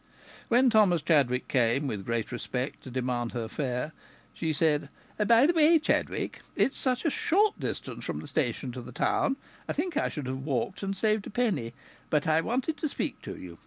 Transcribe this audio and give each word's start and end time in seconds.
When 0.47 0.71
Thomas 0.71 1.03
Chadwick 1.03 1.47
came, 1.47 1.85
with 1.85 2.07
great 2.07 2.31
respect, 2.31 2.81
to 2.81 2.89
demand 2.89 3.33
her 3.33 3.47
fare, 3.47 3.91
she 4.33 4.51
said: 4.51 4.89
"By 5.19 5.45
the 5.45 5.53
way, 5.53 5.77
Chadwick, 5.77 6.41
it's 6.55 6.79
such 6.79 7.05
a 7.05 7.11
short 7.11 7.59
distance 7.59 8.03
from 8.03 8.19
the 8.19 8.27
station 8.27 8.71
to 8.71 8.81
the 8.81 8.91
town, 8.91 9.37
I 9.69 9.73
think 9.73 9.95
I 9.97 10.09
should 10.09 10.25
have 10.25 10.43
walked 10.43 10.81
and 10.81 10.97
saved 10.97 11.27
a 11.27 11.29
penny. 11.29 11.75
But 12.09 12.27
I 12.27 12.41
wanted 12.41 12.77
to 12.77 12.89
speak 12.89 13.21
to 13.21 13.35
you. 13.37 13.59